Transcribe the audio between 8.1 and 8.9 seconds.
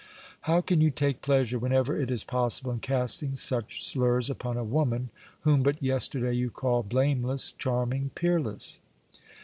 peerless?"